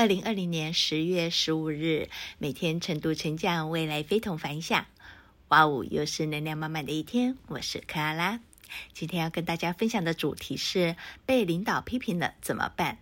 [0.00, 2.08] 二零二零年十月十五日，
[2.38, 4.86] 每天晨读晨讲，未来非同凡响。
[5.48, 7.36] 哇哦，又是能量满满的一天。
[7.48, 8.40] 我是克拉拉，
[8.94, 12.96] 今天要跟大家分享的主题是被领导批评了怎么办？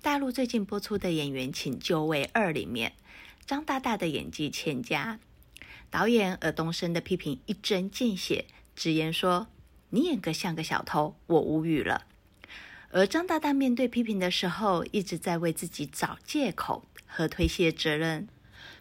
[0.00, 2.94] 大陆最近播出的《演员请就位二》里面，
[3.44, 5.20] 张大大的演技欠佳，
[5.90, 9.48] 导演尔冬升的批评一针见血，直言说
[9.92, 12.06] ：“你演个像个小偷，我无语了。”
[12.90, 18.28] 而张大大面对批评的时候，一直在为自己找借口和推卸责任，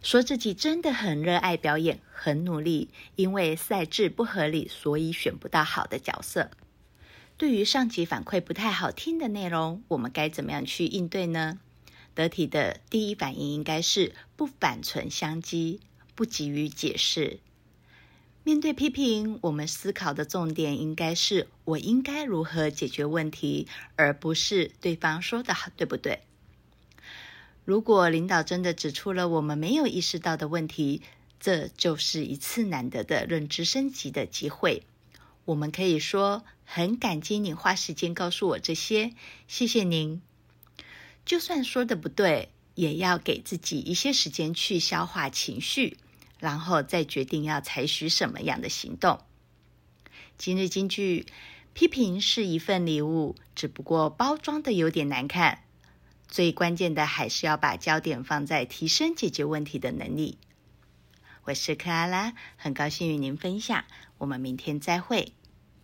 [0.02, 6.52] 说自己真的很热爱表演，很努力，因为赛制不合理，所以选不到好的角色。
[7.38, 11.60] 对于上级反馈不太好听的内容，我们该怎么样去应对呢？
[12.14, 15.80] 得体的第一反应应该是不反唇相讥，
[16.16, 17.40] 不急于解释。
[18.48, 26.22] 面对批评，我们思考的重点应该是我应该如何解决问题，而不是对方说的好，对不对？
[27.64, 31.02] 如果领导真的指出了我们没有意识到的问题，
[31.40, 34.84] 这就是一次难得的认知升级的机会。
[35.46, 39.16] 我们可以说：“很感激你花时间告诉我这些，
[39.48, 40.22] 谢谢您。”
[41.26, 45.98] 就算说的不对，也要给自己一些时间去消化情绪。
[46.40, 49.22] 然后再决定要采取什么样的行动。
[50.38, 51.26] 今日金句：
[51.74, 55.64] 批评是一份礼物，只不过包装的有点难看。
[56.28, 60.38] 最关键的还是要把焦点放在提升解决问题的能力。
[61.46, 63.86] 我是克拉拉，很高兴与您分享。
[64.18, 65.34] 我们明天再会。